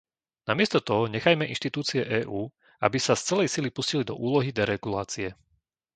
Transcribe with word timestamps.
Namiesto 0.49 0.77
toho 0.89 1.03
nechajme 1.13 1.45
inštitúcie 1.53 2.01
EÚ, 2.25 2.41
aby 2.85 2.97
sa 3.05 3.13
z 3.15 3.21
celej 3.27 3.47
sily 3.53 3.69
pustili 3.77 4.01
do 4.07 4.15
úlohy 4.27 4.49
deregulácie. 4.59 5.29